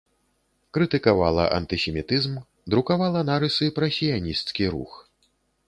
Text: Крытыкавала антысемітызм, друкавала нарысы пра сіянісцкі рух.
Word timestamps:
Крытыкавала 0.77 1.45
антысемітызм, 1.57 2.33
друкавала 2.75 3.21
нарысы 3.29 3.65
пра 3.79 3.93
сіянісцкі 3.99 4.65
рух. 4.77 4.99